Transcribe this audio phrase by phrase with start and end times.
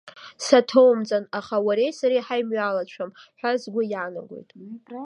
[0.45, 4.49] Саҭоумҵан, аха уареи сареи ҳаимҩалацәам ҳәа сгәы иаанагоит.